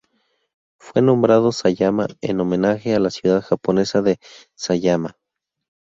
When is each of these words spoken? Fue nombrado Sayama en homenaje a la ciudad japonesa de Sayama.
Fue 0.79 1.03
nombrado 1.03 1.51
Sayama 1.51 2.07
en 2.21 2.39
homenaje 2.39 2.95
a 2.95 2.99
la 2.99 3.11
ciudad 3.11 3.41
japonesa 3.43 4.01
de 4.01 4.17
Sayama. 4.55 5.19